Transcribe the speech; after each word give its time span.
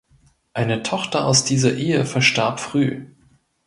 Eine 0.53 0.81
Tochter 0.81 1.27
aus 1.27 1.43
dieser 1.43 1.75
Ehe 1.75 2.05
verstarb 2.07 2.59
früh. 2.59 3.05